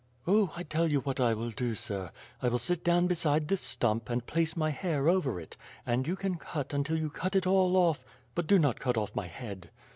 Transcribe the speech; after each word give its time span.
"0, 0.25 0.51
I 0.55 0.63
tell 0.63 0.87
you 0.87 1.01
what 1.01 1.19
1 1.19 1.37
will 1.37 1.51
do, 1.51 1.75
sir. 1.75 2.09
1 2.39 2.51
will 2.51 2.57
sit 2.57 2.83
down 2.83 3.05
be 3.05 3.13
side 3.13 3.47
this 3.47 3.61
stump, 3.61 4.09
and 4.09 4.25
place 4.25 4.57
my 4.57 4.71
hair 4.71 5.07
over 5.07 5.39
it; 5.39 5.55
and 5.85 6.07
you 6.07 6.15
can 6.15 6.37
cut 6.37 6.73
until 6.73 6.97
you 6.97 7.11
cut 7.11 7.35
it 7.35 7.45
all 7.45 7.77
off, 7.77 8.03
but 8.33 8.47
do 8.47 8.57
not 8.57 8.79
cut 8.79 8.97
off 8.97 9.15
my 9.15 9.27
head." 9.27 9.69